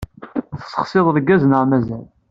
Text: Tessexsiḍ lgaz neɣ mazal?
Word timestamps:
Tessexsiḍ 0.59 1.07
lgaz 1.17 1.43
neɣ 1.45 1.63
mazal? 1.69 2.05